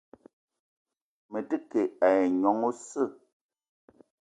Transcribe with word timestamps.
Me 1.31 1.39
te 1.49 1.57
ke 1.69 1.81
ayi 2.07 2.23
nyong 2.41 2.63
oseu. 2.69 3.09